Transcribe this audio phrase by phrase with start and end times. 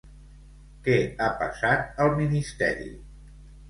[0.87, 2.93] Què ha passat al Ministeri?